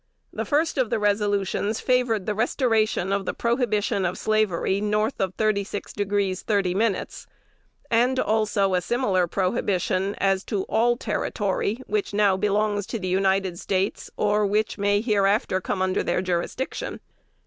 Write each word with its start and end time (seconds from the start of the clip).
The 0.33 0.45
first 0.45 0.79
of 0.79 0.89
the 0.89 0.97
resolutions 0.97 1.79
favored 1.79 2.25
the 2.25 2.33
restoration 2.33 3.13
of 3.13 3.27
the 3.27 3.35
prohibition 3.35 4.03
of 4.03 4.17
slavery 4.17 4.81
north 4.81 5.21
of 5.21 5.37
36° 5.37 6.39
30', 6.41 7.25
and 7.91 8.19
also 8.19 8.73
a 8.73 8.81
similar 8.81 9.27
prohibition 9.27 10.15
as 10.17 10.43
to 10.45 10.63
"all 10.63 10.97
territory 10.97 11.81
which 11.85 12.15
now 12.15 12.35
belongs 12.35 12.87
to 12.87 12.97
the 12.97 13.07
United 13.09 13.59
States, 13.59 14.09
or 14.17 14.43
which 14.47 14.79
may 14.79 15.01
hereafter 15.01 15.61
come 15.61 15.83
under 15.83 16.01
their 16.01 16.23
jurisdiction." 16.23 16.99